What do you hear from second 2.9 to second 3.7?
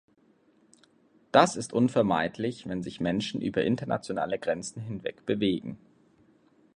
Menschen über